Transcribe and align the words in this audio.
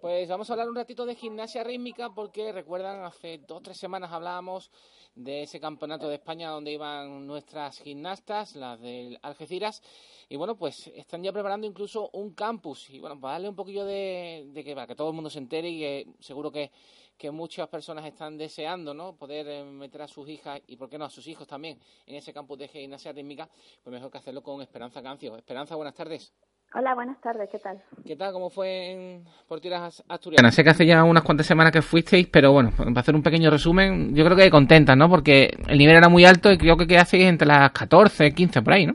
Pues 0.00 0.30
vamos 0.30 0.48
a 0.48 0.54
hablar 0.54 0.70
un 0.70 0.76
ratito 0.76 1.04
de 1.04 1.14
gimnasia 1.14 1.62
rítmica 1.62 2.08
porque 2.08 2.52
recuerdan 2.52 3.04
hace 3.04 3.36
dos 3.36 3.58
o 3.58 3.60
tres 3.60 3.76
semanas 3.76 4.10
hablábamos 4.10 4.70
de 5.14 5.42
ese 5.42 5.60
campeonato 5.60 6.08
de 6.08 6.14
España 6.14 6.48
donde 6.48 6.72
iban 6.72 7.26
nuestras 7.26 7.78
gimnastas, 7.80 8.56
las 8.56 8.80
del 8.80 9.18
Algeciras, 9.20 9.82
y 10.30 10.36
bueno, 10.36 10.56
pues 10.56 10.86
están 10.86 11.22
ya 11.22 11.34
preparando 11.34 11.66
incluso 11.66 12.08
un 12.14 12.32
campus 12.32 12.88
y 12.88 12.98
bueno, 12.98 13.20
para 13.20 13.32
darle 13.32 13.50
un 13.50 13.56
poquillo 13.56 13.84
de, 13.84 14.50
que 14.64 14.74
para 14.74 14.86
que 14.86 14.94
todo 14.94 15.08
el 15.10 15.14
mundo 15.14 15.28
se 15.28 15.38
entere 15.38 15.68
y 15.68 15.80
que 15.80 16.06
seguro 16.18 16.50
que, 16.50 16.70
que 17.18 17.30
muchas 17.30 17.68
personas 17.68 18.06
están 18.06 18.38
deseando, 18.38 18.94
¿no? 18.94 19.16
Poder 19.16 19.46
eh, 19.48 19.64
meter 19.64 20.00
a 20.00 20.08
sus 20.08 20.26
hijas 20.30 20.62
y 20.66 20.76
por 20.76 20.88
qué 20.88 20.96
no 20.96 21.04
a 21.04 21.10
sus 21.10 21.26
hijos 21.26 21.46
también 21.46 21.78
en 22.06 22.14
ese 22.14 22.32
campus 22.32 22.56
de 22.56 22.68
gimnasia 22.68 23.12
rítmica, 23.12 23.50
pues 23.82 23.92
mejor 23.92 24.10
que 24.10 24.16
hacerlo 24.16 24.42
con 24.42 24.62
Esperanza 24.62 25.02
Cancio. 25.02 25.36
Esperanza, 25.36 25.76
buenas 25.76 25.94
tardes. 25.94 26.32
Hola, 26.72 26.94
buenas 26.94 27.20
tardes, 27.20 27.50
¿qué 27.50 27.58
tal? 27.58 27.82
¿Qué 28.06 28.14
tal? 28.14 28.32
¿Cómo 28.32 28.48
fue 28.48 28.92
en 28.92 29.24
Portiras 29.48 30.04
Asturianas? 30.08 30.54
Sé 30.54 30.62
que 30.62 30.70
hace 30.70 30.86
ya 30.86 31.02
unas 31.02 31.24
cuantas 31.24 31.44
semanas 31.44 31.72
que 31.72 31.82
fuisteis, 31.82 32.28
pero 32.28 32.52
bueno, 32.52 32.70
para 32.76 33.00
hacer 33.00 33.16
un 33.16 33.24
pequeño 33.24 33.50
resumen, 33.50 34.14
yo 34.14 34.24
creo 34.24 34.36
que 34.36 34.50
contentas, 34.52 34.96
¿no? 34.96 35.08
Porque 35.08 35.50
el 35.66 35.78
nivel 35.78 35.96
era 35.96 36.08
muy 36.08 36.24
alto 36.24 36.52
y 36.52 36.58
creo 36.58 36.76
que 36.76 36.86
quedasteis 36.86 37.24
entre 37.24 37.48
las 37.48 37.72
14, 37.72 38.32
15 38.32 38.62
por 38.62 38.72
ahí, 38.72 38.86
¿no? 38.86 38.94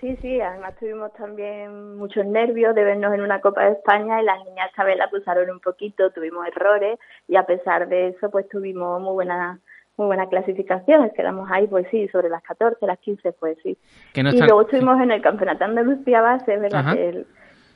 Sí, 0.00 0.16
sí, 0.22 0.40
además 0.40 0.76
tuvimos 0.78 1.12
también 1.14 1.96
muchos 1.96 2.24
nervios 2.24 2.72
de 2.76 2.84
vernos 2.84 3.12
en 3.12 3.22
una 3.22 3.40
Copa 3.40 3.64
de 3.64 3.72
España 3.72 4.22
y 4.22 4.24
las 4.24 4.38
niñas 4.44 4.70
esta 4.70 4.84
vez 4.84 4.96
la 4.96 5.06
acusaron 5.06 5.50
un 5.50 5.58
poquito, 5.58 6.12
tuvimos 6.12 6.46
errores 6.46 7.00
y 7.26 7.34
a 7.34 7.42
pesar 7.46 7.88
de 7.88 8.10
eso 8.10 8.30
pues 8.30 8.48
tuvimos 8.48 9.00
muy 9.00 9.14
buena 9.14 9.58
muy 9.98 10.06
buena 10.06 10.28
clasificación, 10.28 11.10
quedamos 11.14 11.50
ahí, 11.50 11.66
pues 11.66 11.86
sí, 11.90 12.08
sobre 12.08 12.28
las 12.28 12.42
14, 12.44 12.86
las 12.86 12.98
15, 13.00 13.32
pues 13.32 13.58
sí. 13.62 13.76
y 14.14 14.22
luego 14.22 14.62
estuvimos 14.62 15.00
en 15.02 15.10
el 15.10 15.20
Campeonato 15.20 15.64
Andalucía 15.64 16.22
Base, 16.22 16.56
¿verdad? 16.56 16.96
El, 16.96 17.26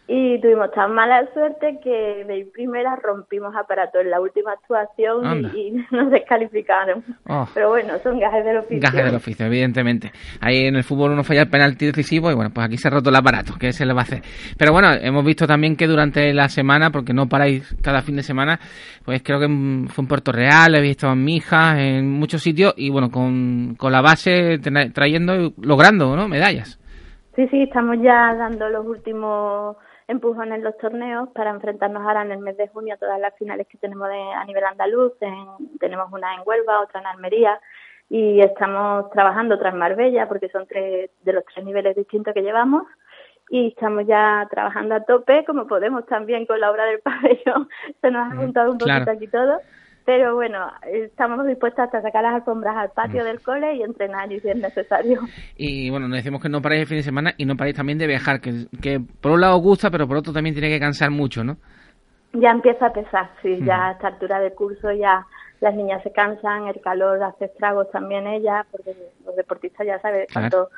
y 0.09 0.41
tuvimos 0.41 0.70
tan 0.73 0.92
mala 0.95 1.27
suerte 1.33 1.79
que 1.83 2.24
de 2.27 2.47
primera 2.52 2.97
rompimos 2.97 3.55
aparato 3.55 4.01
en 4.01 4.10
la 4.10 4.20
última 4.20 4.52
actuación 4.52 5.51
y, 5.55 5.70
nos 5.95 6.10
descalificaron. 6.10 7.04
Oh. 7.29 7.46
Pero 7.54 7.68
bueno, 7.68 7.95
son 8.02 8.18
gajes 8.18 8.45
del 8.45 8.59
oficio. 8.59 8.80
Gajes 8.80 9.04
del 9.04 9.15
oficio, 9.15 9.46
evidentemente. 9.46 10.10
Ahí 10.40 10.66
en 10.66 10.77
el 10.77 10.82
fútbol 10.82 11.12
uno 11.12 11.23
falla 11.23 11.43
el 11.43 11.49
penalti 11.49 11.87
decisivo 11.87 12.30
y 12.30 12.35
bueno, 12.35 12.51
pues 12.52 12.66
aquí 12.66 12.77
se 12.77 12.88
ha 12.88 12.90
roto 12.90 13.10
el 13.10 13.16
aparato, 13.16 13.54
¿qué 13.59 13.73
se 13.73 13.87
le 13.87 13.95
va 13.95 14.01
a 14.01 14.02
hacer? 14.02 14.23
Pero 14.59 14.73
bueno, 14.73 14.88
hemos 14.93 15.24
visto 15.24 15.46
también 15.46 15.77
que 15.77 15.87
durante 15.87 16.34
la 16.34 16.49
semana, 16.49 16.90
porque 16.90 17.12
no 17.12 17.29
paráis 17.29 17.74
cada 17.80 18.02
fin 18.02 18.16
de 18.16 18.23
semana, 18.23 18.59
pues 19.05 19.23
creo 19.23 19.38
que 19.38 19.46
fue 19.88 20.02
en 20.02 20.09
Puerto 20.09 20.32
Real, 20.32 20.74
he 20.74 20.80
visto 20.80 21.10
en 21.10 21.24
Mijas, 21.24 21.79
en 21.79 22.10
muchos 22.10 22.43
sitios 22.43 22.74
y 22.77 22.90
bueno, 22.90 23.09
con, 23.10 23.77
con 23.77 23.93
la 23.93 24.02
base 24.02 24.59
trayendo 24.93 25.37
y 25.37 25.55
logrando, 25.62 26.16
¿no? 26.16 26.29
Medallas. 26.29 26.79
Sí, 27.37 27.46
sí, 27.49 27.62
estamos 27.62 27.96
ya 28.02 28.34
dando 28.34 28.68
los 28.68 28.84
últimos 28.84 29.77
empujones 30.13 30.59
en 30.59 30.65
los 30.65 30.77
torneos 30.79 31.29
para 31.30 31.51
enfrentarnos 31.51 32.02
ahora 32.02 32.23
en 32.23 32.32
el 32.32 32.38
mes 32.38 32.57
de 32.57 32.68
junio 32.68 32.95
a 32.95 32.99
todas 32.99 33.18
las 33.18 33.35
finales 33.37 33.66
que 33.66 33.79
tenemos 33.79 34.09
a 34.09 34.45
nivel 34.45 34.65
andaluz. 34.65 35.13
tenemos 35.80 36.13
una 36.13 36.35
en 36.35 36.43
Huelva, 36.45 36.80
otra 36.80 37.01
en 37.01 37.07
Almería. 37.07 37.60
Y 38.09 38.40
estamos 38.40 39.10
trabajando 39.10 39.55
otra 39.55 39.71
en 39.71 39.79
Marbella 39.79 40.29
porque 40.29 40.49
son 40.51 40.66
tres 40.66 41.10
de 41.23 41.33
los 41.33 41.45
tres 41.46 41.65
niveles 41.65 41.96
distintos 41.96 42.35
que 42.35 42.43
llevamos. 42.43 42.85
Y 43.49 43.68
estamos 43.68 44.07
ya 44.07 44.46
trabajando 44.51 44.95
a 44.95 45.05
tope 45.05 45.45
como 45.45 45.66
podemos 45.66 46.07
también 46.07 46.46
con 46.46 46.60
la 46.60 46.71
obra 46.71 46.85
del 46.85 47.01
pabellón. 47.09 47.68
Se 48.01 48.10
nos 48.10 48.33
ha 48.33 48.37
juntado 48.37 48.73
un 48.73 48.79
poquito 48.79 49.10
aquí 49.10 49.27
todo 49.29 49.60
pero 50.05 50.35
bueno, 50.35 50.71
estamos 50.85 51.47
dispuestos 51.47 51.85
hasta 51.85 52.03
sacar 52.03 52.23
las 52.23 52.35
alfombras 52.35 52.77
al 52.77 52.91
patio 52.91 53.25
del 53.25 53.41
cole 53.41 53.77
y 53.77 53.83
entrenar 53.83 54.29
si 54.29 54.37
es 54.49 54.57
necesario. 54.57 55.21
Y 55.57 55.91
bueno, 55.91 56.09
nos 56.09 56.17
decimos 56.17 56.43
que 56.43 56.49
no 56.49 56.61
paráis 56.61 56.83
el 56.83 56.89
fin 56.89 56.97
de 56.99 57.03
semana 57.03 57.35
y 57.37 57.45
no 57.45 57.57
paráis 57.57 57.77
también 57.77 57.99
de 57.99 58.07
viajar, 58.07 58.41
que, 58.41 58.67
que 58.80 59.01
por 59.21 59.33
un 59.33 59.41
lado 59.41 59.59
gusta, 59.59 59.91
pero 59.91 60.09
por 60.09 60.17
otro 60.17 60.33
también 60.33 60.55
tiene 60.55 60.71
que 60.71 60.80
cansar 60.80 61.11
mucho, 61.11 61.45
¿no? 61.45 61.57
Ya 62.33 62.51
empieza 62.51 62.87
a 62.87 62.93
pesar, 62.93 63.30
sí, 63.43 63.61
ya 63.63 63.89
a 63.89 63.93
esta 63.93 64.09
altura 64.09 64.41
del 64.41 64.55
curso 64.55 64.91
ya 64.91 65.27
las 65.62 65.75
niñas 65.75 66.03
se 66.03 66.11
cansan, 66.11 66.67
el 66.67 66.81
calor 66.81 67.23
hace 67.23 67.45
estragos 67.45 67.89
también 67.93 68.27
ellas, 68.27 68.67
porque 68.73 68.97
los 69.25 69.37
deportistas 69.37 69.87
ya 69.87 70.00
saben, 70.00 70.27
cuanto, 70.33 70.71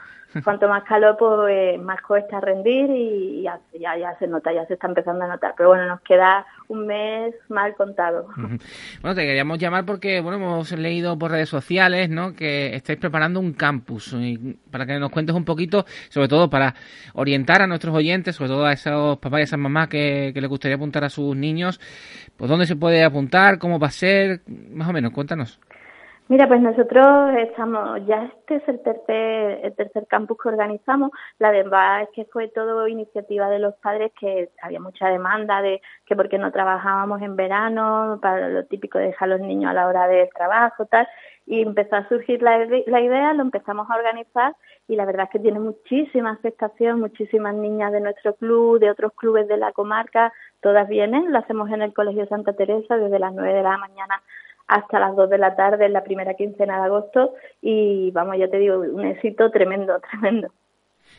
cuanto 0.43 0.69
más 0.69 0.84
calor, 0.84 1.17
pues 1.19 1.81
más 1.81 2.00
cuesta 2.00 2.41
rendir 2.41 2.91
y 2.91 3.43
ya, 3.43 3.61
ya, 3.78 3.97
ya, 3.97 4.19
se 4.19 4.27
nota, 4.27 4.53
ya 4.53 4.67
se 4.67 4.75
está 4.75 4.87
empezando 4.87 5.25
a 5.25 5.28
notar. 5.28 5.55
Pero 5.56 5.71
bueno, 5.71 5.87
nos 5.87 6.00
queda 6.00 6.47
un 6.69 6.87
mes 6.87 7.34
mal 7.49 7.75
contado. 7.75 8.28
Bueno, 8.37 9.15
te 9.15 9.22
queríamos 9.22 9.59
llamar 9.59 9.84
porque, 9.84 10.21
bueno, 10.21 10.39
hemos 10.39 10.72
leído 10.72 11.19
por 11.19 11.31
redes 11.31 11.49
sociales, 11.49 12.09
¿no?, 12.09 12.34
que 12.34 12.75
estáis 12.75 12.99
preparando 12.99 13.41
un 13.41 13.53
campus 13.53 14.17
para 14.71 14.87
que 14.87 14.99
nos 14.99 15.11
cuentes 15.11 15.34
un 15.34 15.45
poquito, 15.45 15.84
sobre 16.09 16.28
todo 16.28 16.49
para 16.49 16.75
orientar 17.15 17.62
a 17.62 17.66
nuestros 17.66 17.95
oyentes, 17.95 18.37
sobre 18.37 18.51
todo 18.51 18.65
a 18.65 18.72
esos 18.72 19.19
papás 19.19 19.39
y 19.39 19.43
a 19.43 19.45
esas 19.45 19.59
mamás 19.59 19.89
que, 19.89 20.33
que 20.34 20.41
les 20.41 20.51
gustaría 20.51 20.77
apuntar 20.77 21.05
a 21.05 21.11
sus 21.11 21.37
niños, 21.37 21.81
pues 22.37 22.51
dónde 22.51 22.66
se 22.66 22.77
puede 22.77 23.05
apuntar, 23.05 23.59
cómo 23.59 23.78
va 23.78 23.89
a 23.89 23.91
ser, 23.91 24.41
más 24.47 24.89
o 24.89 24.93
menos, 24.93 25.12
cuéntanos. 25.12 25.61
Mira, 26.27 26.49
pues 26.49 26.62
nosotros 26.62 27.37
estamos, 27.37 28.01
ya 28.07 28.25
este 28.25 28.55
es 28.57 28.69
el 28.69 28.83
tercer, 28.83 29.61
el 29.62 29.75
tercer 29.77 30.07
campus 30.07 30.39
que 30.43 30.49
organizamos. 30.49 31.11
La 31.39 31.51
verdad 31.51 32.01
es 32.01 32.09
que 32.15 32.25
fue 32.25 32.49
todo 32.49 32.89
iniciativa 32.89 33.51
de 33.51 33.59
los 33.59 33.75
padres 33.75 34.11
que 34.19 34.49
había 34.63 34.81
mucha 34.81 35.09
demanda 35.09 35.61
de 35.61 35.83
que 36.07 36.17
porque 36.17 36.39
no 36.39 36.51
trabajábamos 36.51 37.21
en 37.21 37.37
verano, 37.37 38.19
para 38.23 38.49
lo 38.49 38.65
típico 38.65 38.99
de 38.99 39.09
dejar 39.09 39.29
a 39.29 39.37
los 39.37 39.47
niños 39.47 39.71
a 39.71 39.75
la 39.75 39.87
hora 39.87 40.09
del 40.09 40.31
trabajo, 40.31 40.87
tal. 40.87 41.07
Y 41.45 41.61
empezó 41.61 41.97
a 41.97 42.09
surgir 42.09 42.41
la, 42.43 42.57
la 42.87 43.01
idea, 43.03 43.34
lo 43.34 43.43
empezamos 43.43 43.91
a 43.91 43.97
organizar 43.97 44.57
y 44.89 44.97
la 44.97 45.05
verdad 45.05 45.25
es 45.25 45.31
que 45.31 45.41
tiene 45.41 45.61
muchísima 45.61 46.33
aceptación, 46.33 47.01
muchísimas 47.01 47.55
niñas 47.55 47.93
de 47.93 48.01
nuestro 48.01 48.34
club, 48.37 48.81
de 48.81 48.91
otros 48.91 49.13
clubes 49.13 49.47
de 49.47 49.59
la 49.59 49.73
comarca, 49.73 50.33
todas 50.63 50.89
vienen, 50.89 51.33
lo 51.33 51.39
hacemos 51.39 51.71
en 51.71 51.83
el 51.83 51.93
Colegio 51.93 52.27
Santa 52.29 52.55
Teresa 52.55 52.97
desde 52.97 53.19
las 53.19 53.34
9 53.34 53.53
de 53.53 53.63
la 53.63 53.77
mañana 53.77 54.23
hasta 54.67 54.99
las 54.99 55.15
2 55.17 55.31
de 55.31 55.39
la 55.39 55.57
tarde 55.57 55.87
en 55.87 55.93
la 55.93 56.05
primera 56.05 56.35
quincena 56.35 56.79
de 56.79 56.85
agosto 56.85 57.35
y 57.61 58.11
vamos, 58.13 58.37
ya 58.39 58.49
te 58.49 58.59
digo, 58.59 58.79
un 58.79 59.07
éxito 59.07 59.51
tremendo, 59.51 60.01
tremendo. 60.11 60.49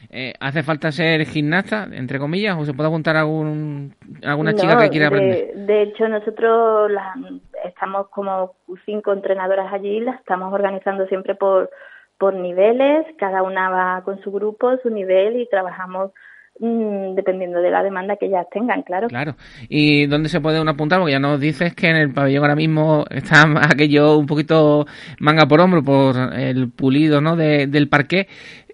Eh, 0.09 0.33
¿Hace 0.39 0.63
falta 0.63 0.91
ser 0.91 1.25
gimnasta, 1.25 1.87
entre 1.91 2.19
comillas, 2.19 2.57
o 2.57 2.65
se 2.65 2.73
puede 2.73 2.89
apuntar 2.89 3.15
a 3.15 3.21
algún, 3.21 3.95
alguna 4.23 4.53
chica 4.53 4.77
que 4.77 4.89
quiera 4.89 5.07
aprender? 5.07 5.55
De, 5.55 5.81
hecho, 5.83 6.07
nosotros 6.07 6.91
estamos 7.63 8.09
como 8.09 8.55
cinco 8.85 9.13
entrenadoras 9.13 9.71
allí, 9.73 9.99
las 10.01 10.19
estamos 10.19 10.53
organizando 10.53 11.07
siempre 11.07 11.35
por, 11.35 11.69
por 12.17 12.33
niveles, 12.33 13.05
cada 13.17 13.41
una 13.41 13.69
va 13.69 14.01
con 14.03 14.21
su 14.21 14.31
grupo, 14.31 14.77
su 14.83 14.89
nivel 14.89 15.37
y 15.39 15.47
trabajamos 15.47 16.11
Mm, 16.57 17.15
dependiendo 17.15 17.59
de 17.59 17.69
la 17.69 17.83
demanda 17.83 18.15
que 18.15 18.27
ellas 18.27 18.47
tengan, 18.49 18.81
claro. 18.83 19.09
Claro. 19.09 19.35
¿Y 19.67 20.05
dónde 20.05 20.29
se 20.29 20.39
puede 20.39 20.61
uno 20.61 20.71
apuntar? 20.71 20.99
Porque 20.99 21.11
ya 21.11 21.19
nos 21.19 21.37
dices 21.37 21.75
que 21.75 21.89
en 21.89 21.97
el 21.97 22.13
pabellón 22.13 22.43
ahora 22.43 22.55
mismo 22.55 23.03
está 23.09 23.43
aquello 23.69 24.17
un 24.17 24.25
poquito 24.25 24.85
manga 25.19 25.47
por 25.47 25.59
hombro 25.59 25.83
por 25.83 26.15
el 26.33 26.71
pulido 26.71 27.19
¿no? 27.19 27.35
De, 27.35 27.67
del 27.67 27.89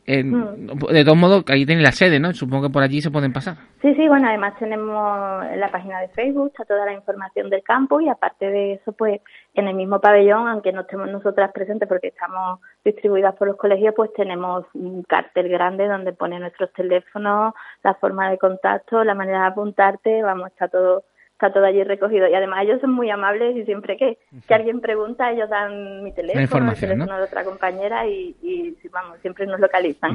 Mm. 0.07 0.65
De 0.91 1.05
todos 1.05 1.17
modos, 1.17 1.43
ahí 1.47 1.65
tiene 1.65 1.81
la 1.81 1.91
sede, 1.91 2.19
¿no? 2.19 2.33
Supongo 2.33 2.63
que 2.63 2.73
por 2.73 2.83
allí 2.83 3.01
se 3.01 3.11
pueden 3.11 3.33
pasar. 3.33 3.55
Sí, 3.81 3.93
sí, 3.95 4.07
bueno, 4.07 4.27
además 4.27 4.53
tenemos 4.57 5.45
en 5.45 5.59
la 5.59 5.71
página 5.71 5.99
de 6.01 6.07
Facebook, 6.09 6.47
está 6.47 6.65
toda 6.65 6.85
la 6.85 6.93
información 6.93 7.49
del 7.49 7.63
campo 7.63 8.01
y 8.01 8.09
aparte 8.09 8.49
de 8.49 8.73
eso, 8.73 8.91
pues 8.93 9.21
en 9.53 9.67
el 9.67 9.75
mismo 9.75 9.99
pabellón, 9.99 10.47
aunque 10.47 10.71
no 10.71 10.81
estemos 10.81 11.09
nosotras 11.09 11.51
presentes 11.51 11.87
porque 11.87 12.07
estamos 12.07 12.59
distribuidas 12.83 13.35
por 13.35 13.47
los 13.47 13.57
colegios, 13.57 13.93
pues 13.95 14.11
tenemos 14.13 14.65
un 14.73 15.03
cartel 15.03 15.49
grande 15.49 15.87
donde 15.87 16.13
pone 16.13 16.39
nuestros 16.39 16.71
teléfonos, 16.73 17.53
la 17.83 17.93
forma 17.95 18.29
de 18.29 18.37
contacto, 18.37 19.03
la 19.03 19.15
manera 19.15 19.41
de 19.41 19.47
apuntarte, 19.47 20.23
vamos, 20.23 20.49
está 20.49 20.67
todo 20.67 21.03
está 21.41 21.51
todo 21.51 21.65
allí 21.65 21.83
recogido. 21.83 22.27
Y 22.27 22.35
además 22.35 22.59
ellos 22.63 22.79
son 22.81 22.93
muy 22.93 23.09
amables 23.09 23.57
y 23.57 23.65
siempre 23.65 23.97
que, 23.97 24.19
que 24.47 24.53
alguien 24.53 24.79
pregunta, 24.79 25.31
ellos 25.31 25.49
dan 25.49 26.03
mi 26.03 26.13
teléfono, 26.13 26.71
el 26.71 26.79
teléfono 26.79 27.17
de 27.17 27.23
otra 27.23 27.43
compañera 27.43 28.05
y, 28.07 28.35
y, 28.43 28.75
vamos, 28.91 29.17
siempre 29.21 29.47
nos 29.47 29.59
localizan. 29.59 30.11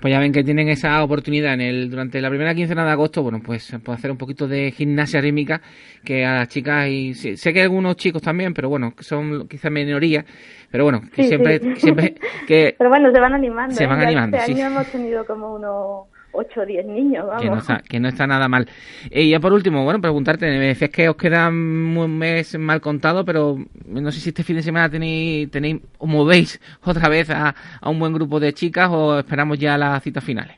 Pues 0.00 0.12
ya 0.12 0.20
ven 0.20 0.32
que 0.32 0.44
tienen 0.44 0.68
esa 0.68 1.02
oportunidad 1.02 1.54
en 1.54 1.60
el 1.60 1.90
durante 1.90 2.20
la 2.20 2.28
primera 2.28 2.54
quincena 2.54 2.84
de 2.84 2.92
agosto, 2.92 3.22
bueno, 3.22 3.40
pues 3.44 3.76
puede 3.84 3.98
hacer 3.98 4.10
un 4.10 4.18
poquito 4.18 4.46
de 4.46 4.70
gimnasia 4.70 5.20
rítmica 5.20 5.60
que 6.04 6.24
a 6.24 6.34
las 6.34 6.48
chicas 6.48 6.88
y 6.88 7.14
sé 7.14 7.52
que 7.52 7.62
algunos 7.62 7.96
chicos 7.96 8.22
también, 8.22 8.54
pero 8.54 8.68
bueno, 8.68 8.92
que 8.94 9.02
son 9.02 9.48
quizás 9.48 9.72
minoría, 9.72 10.24
pero 10.70 10.84
bueno, 10.84 11.00
que 11.12 11.24
siempre 11.24 11.74
siempre 11.76 12.14
que 12.46 12.74
Pero 12.78 12.90
bueno, 12.90 13.10
se 13.10 13.20
van 13.20 13.34
animando. 13.34 13.74
Se 13.74 13.86
van 13.86 14.00
¿eh? 14.00 14.06
animando, 14.06 14.36
este 14.36 14.52
año 14.52 14.66
hemos 14.66 14.86
tenido 14.86 15.26
como 15.26 15.54
unos 15.54 16.06
8 16.38 16.60
o 16.60 16.66
10 16.66 16.86
niños, 16.86 17.26
vamos. 17.26 17.42
Que 17.42 17.50
no 17.50 17.58
está, 17.58 17.82
que 17.88 18.00
no 18.00 18.08
está 18.08 18.26
nada 18.26 18.48
mal. 18.48 18.68
Y 19.10 19.30
ya 19.30 19.40
por 19.40 19.52
último, 19.52 19.84
bueno, 19.84 20.00
preguntarte, 20.00 20.46
me 20.46 20.68
decías 20.68 20.90
que 20.90 21.08
os 21.08 21.16
queda 21.16 21.48
un 21.48 22.18
mes 22.18 22.56
mal 22.58 22.80
contado, 22.80 23.24
pero 23.24 23.56
no 23.86 24.10
sé 24.12 24.20
si 24.20 24.28
este 24.30 24.44
fin 24.44 24.56
de 24.56 24.62
semana 24.62 24.88
tenéis, 24.88 25.50
tenéis 25.50 25.82
o 25.98 26.06
movéis 26.06 26.60
otra 26.84 27.08
vez 27.08 27.30
a, 27.30 27.54
a 27.80 27.90
un 27.90 27.98
buen 27.98 28.12
grupo 28.12 28.38
de 28.38 28.52
chicas 28.52 28.88
o 28.90 29.18
esperamos 29.18 29.58
ya 29.58 29.76
las 29.76 30.02
citas 30.02 30.22
finales. 30.22 30.56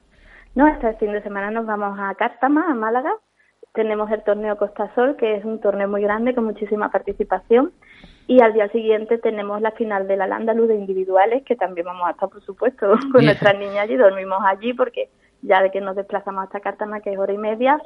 No, 0.54 0.66
este 0.66 0.94
fin 0.94 1.12
de 1.12 1.22
semana 1.22 1.50
nos 1.50 1.64
vamos 1.64 1.98
a 1.98 2.14
Cártama, 2.14 2.66
a 2.70 2.74
Málaga. 2.74 3.12
Tenemos 3.72 4.10
el 4.10 4.22
torneo 4.24 4.56
Costa 4.56 4.92
Sol, 4.94 5.16
que 5.16 5.36
es 5.36 5.44
un 5.44 5.60
torneo 5.60 5.88
muy 5.88 6.02
grande 6.02 6.34
con 6.34 6.44
muchísima 6.44 6.90
participación. 6.90 7.72
Y 8.26 8.42
al 8.42 8.52
día 8.52 8.68
siguiente 8.68 9.18
tenemos 9.18 9.60
la 9.60 9.70
final 9.72 10.06
de 10.08 10.16
la 10.16 10.54
Luz 10.54 10.68
de 10.68 10.76
individuales, 10.76 11.44
que 11.44 11.56
también 11.56 11.86
vamos 11.86 12.06
a 12.06 12.12
estar, 12.12 12.28
por 12.28 12.42
supuesto, 12.42 12.86
con 13.12 13.24
nuestras 13.24 13.58
niñas 13.58 13.78
allí. 13.78 13.96
Dormimos 13.96 14.38
allí 14.44 14.74
porque 14.74 15.08
ya 15.42 15.62
de 15.62 15.70
que 15.70 15.80
nos 15.80 15.96
desplazamos 15.96 16.44
hasta 16.44 16.60
Cartama, 16.60 17.00
que 17.00 17.12
es 17.12 17.18
hora 17.18 17.32
y 17.32 17.38
media. 17.38 17.78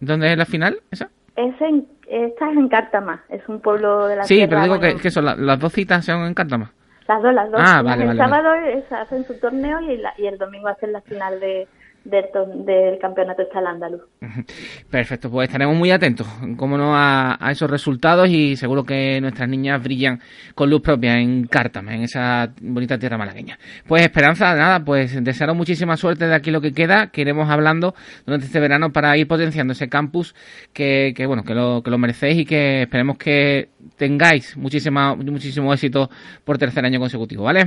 ¿Dónde 0.00 0.32
es 0.32 0.38
la 0.38 0.46
final 0.46 0.78
esa? 0.90 1.10
Es 1.36 1.60
en, 1.60 1.86
esta 2.06 2.50
es 2.50 2.56
en 2.56 2.68
Cártama, 2.68 3.24
es 3.28 3.46
un 3.48 3.60
pueblo 3.60 4.06
de 4.06 4.16
la 4.16 4.24
Sí, 4.24 4.46
pero 4.48 4.62
digo 4.62 4.78
que, 4.78 5.10
son 5.10 5.24
las 5.24 5.58
dos 5.58 5.72
citas 5.72 6.04
son 6.04 6.26
en 6.26 6.34
Cártama. 6.34 6.72
Las 7.08 7.22
dos, 7.22 7.34
las 7.34 7.50
dos. 7.50 7.60
Ah, 7.62 7.82
el 7.98 8.16
sábado 8.16 8.50
hacen 8.90 9.24
su 9.24 9.38
torneo 9.38 9.80
y, 9.80 10.00
y 10.18 10.26
el 10.26 10.38
domingo 10.38 10.68
hacen 10.68 10.92
la 10.92 11.02
final 11.02 11.38
de, 11.40 11.68
del, 12.04 12.98
campeonato 13.00 13.42
está 13.42 13.60
el 13.60 13.66
andaluz. 13.66 14.02
Perfecto, 14.90 15.30
pues 15.30 15.48
estaremos 15.48 15.76
muy 15.76 15.90
atentos, 15.90 16.26
como 16.56 16.76
no, 16.76 16.92
a, 16.94 17.38
esos 17.50 17.70
resultados 17.70 18.28
y 18.28 18.56
seguro 18.56 18.84
que 18.84 19.20
nuestras 19.20 19.48
niñas 19.48 19.82
brillan 19.82 20.20
con 20.54 20.70
luz 20.70 20.82
propia 20.82 21.18
en 21.18 21.46
Cártama, 21.46 21.94
en 21.94 22.02
esa 22.02 22.52
bonita 22.60 22.98
tierra 22.98 23.16
malagueña. 23.16 23.58
Pues 23.86 24.02
Esperanza, 24.02 24.54
nada, 24.54 24.84
pues 24.84 25.22
desearos 25.24 25.56
muchísima 25.56 25.96
suerte 25.96 26.26
de 26.26 26.34
aquí 26.34 26.50
lo 26.50 26.60
que 26.60 26.72
queda, 26.72 27.08
que 27.08 27.22
iremos 27.22 27.50
hablando 27.50 27.94
durante 28.26 28.46
este 28.46 28.60
verano 28.60 28.92
para 28.92 29.16
ir 29.16 29.26
potenciando 29.26 29.72
ese 29.72 29.88
campus 29.88 30.34
que, 30.72 31.12
que 31.16 31.26
bueno, 31.26 31.42
que 31.42 31.54
lo, 31.54 31.82
que 31.82 31.90
lo 31.90 31.98
merecéis 31.98 32.38
y 32.38 32.44
que 32.44 32.82
esperemos 32.82 33.16
que 33.18 33.70
tengáis 33.96 34.56
muchísima, 34.56 35.14
muchísimo 35.14 35.72
éxito 35.72 36.10
por 36.44 36.58
tercer 36.58 36.84
año 36.84 36.98
consecutivo, 37.00 37.44
¿vale? 37.44 37.66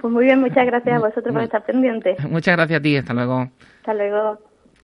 Pues 0.00 0.12
muy 0.12 0.24
bien, 0.24 0.40
muchas 0.40 0.64
gracias 0.64 0.96
a 0.96 1.00
vosotros 1.00 1.34
por 1.34 1.42
estar 1.42 1.64
pendientes. 1.64 2.18
Muchas 2.24 2.56
gracias 2.56 2.78
a 2.78 2.82
ti, 2.82 2.96
hasta 2.96 3.14
luego. 3.14 3.48
Hasta 3.80 3.94
luego. 3.94 4.47